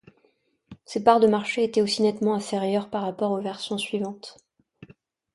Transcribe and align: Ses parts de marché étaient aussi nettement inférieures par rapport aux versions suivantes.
Ses 0.83 1.03
parts 1.03 1.19
de 1.19 1.27
marché 1.27 1.63
étaient 1.63 1.83
aussi 1.83 2.01
nettement 2.01 2.33
inférieures 2.33 2.89
par 2.89 3.03
rapport 3.03 3.29
aux 3.33 3.39
versions 3.39 3.77
suivantes. 3.77 4.35